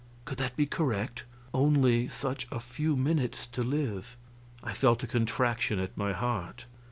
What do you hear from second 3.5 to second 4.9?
live! I